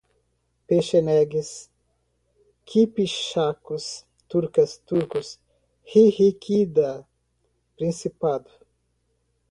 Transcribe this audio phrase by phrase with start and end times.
[0.67, 1.49] Pechenegues,
[2.67, 5.39] quipchacos, turcas, turcos,
[5.93, 7.07] ruríquida,
[7.77, 8.49] Principado